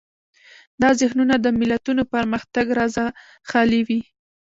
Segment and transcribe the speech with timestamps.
[0.81, 3.05] دا ذهنونه د ملتونو پرمختګ رازه
[3.49, 4.01] خالي وي.